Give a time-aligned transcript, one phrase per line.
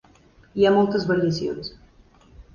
[0.61, 1.71] Hi ha moltes variacions.